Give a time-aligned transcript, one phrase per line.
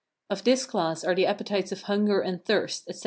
[0.31, 2.99] Of this class are the appetites of hunger and thirst, etc.